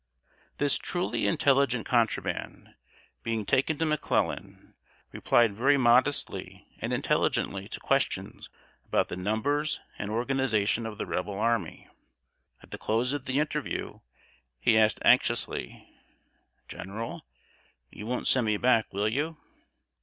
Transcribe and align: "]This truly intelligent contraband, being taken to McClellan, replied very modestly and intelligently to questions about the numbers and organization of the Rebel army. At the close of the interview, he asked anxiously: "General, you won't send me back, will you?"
"]This 0.57 0.79
truly 0.79 1.27
intelligent 1.27 1.85
contraband, 1.85 2.73
being 3.21 3.45
taken 3.45 3.77
to 3.77 3.85
McClellan, 3.85 4.73
replied 5.11 5.53
very 5.53 5.77
modestly 5.77 6.67
and 6.79 6.91
intelligently 6.91 7.67
to 7.67 7.79
questions 7.79 8.49
about 8.83 9.09
the 9.09 9.15
numbers 9.15 9.79
and 9.99 10.09
organization 10.09 10.87
of 10.87 10.97
the 10.97 11.05
Rebel 11.05 11.37
army. 11.39 11.87
At 12.63 12.71
the 12.71 12.79
close 12.79 13.13
of 13.13 13.25
the 13.25 13.37
interview, 13.37 13.99
he 14.59 14.75
asked 14.75 14.97
anxiously: 15.05 15.87
"General, 16.67 17.23
you 17.91 18.07
won't 18.07 18.25
send 18.27 18.47
me 18.47 18.57
back, 18.57 18.91
will 18.91 19.07
you?" 19.07 19.37